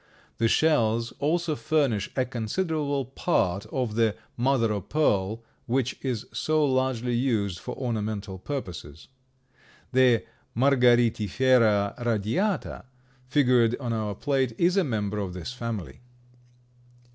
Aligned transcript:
The 0.39 0.47
shells 0.47 1.11
also 1.19 1.55
furnish 1.55 2.09
a 2.15 2.25
considerable 2.25 3.05
part 3.05 3.67
of 3.67 3.93
the 3.93 4.15
"mother 4.35 4.73
o' 4.73 4.81
pearl" 4.81 5.43
which 5.67 5.95
is 6.01 6.25
so 6.33 6.65
largely 6.65 7.13
used 7.13 7.59
for 7.59 7.75
ornamental 7.77 8.39
purposes. 8.39 9.09
The 9.91 10.25
Margaritifera 10.57 12.03
radiata, 12.03 12.85
figured 13.27 13.75
on 13.79 13.93
our 13.93 14.15
plate, 14.15 14.55
is 14.57 14.75
a 14.75 14.83
member 14.83 15.19
of 15.19 15.35
this 15.35 15.53
family. 15.53 15.99